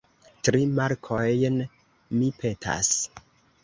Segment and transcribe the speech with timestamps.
[0.47, 1.61] Tri markojn,
[2.19, 2.95] mi petas.